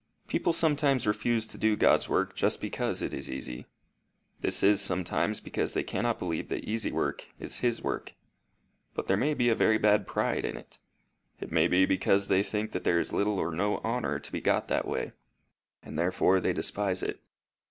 People 0.27 0.51
sometimes 0.51 1.05
refuse 1.05 1.45
to 1.45 1.59
do 1.59 1.75
God's 1.75 2.09
work 2.09 2.33
just 2.35 2.59
because 2.59 3.03
it 3.03 3.13
is 3.13 3.29
easy. 3.29 3.67
This 4.39 4.63
is, 4.63 4.81
sometimes, 4.81 5.39
because 5.39 5.73
they 5.75 5.83
cannot 5.83 6.17
believe 6.17 6.49
that 6.49 6.63
easy 6.63 6.91
work 6.91 7.27
is 7.37 7.59
his 7.59 7.83
work; 7.83 8.15
but 8.95 9.05
there 9.05 9.15
may 9.15 9.35
be 9.35 9.49
a 9.49 9.53
very 9.53 9.77
bad 9.77 10.07
pride 10.07 10.43
in 10.43 10.57
it: 10.57 10.79
it 11.39 11.51
may 11.51 11.67
be 11.67 11.85
because 11.85 12.29
they 12.29 12.41
think 12.41 12.71
that 12.71 12.83
there 12.83 12.99
is 12.99 13.13
little 13.13 13.37
or 13.37 13.51
no 13.53 13.77
honour 13.83 14.17
to 14.17 14.31
be 14.31 14.41
got 14.41 14.63
in 14.63 14.67
that 14.69 14.87
way; 14.87 15.11
and 15.83 15.99
therefore 15.99 16.39
they 16.39 16.51
despise 16.51 17.03
it. 17.03 17.19